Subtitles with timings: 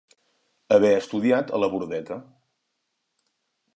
[0.77, 2.19] Haver estudiat a la Bordeta.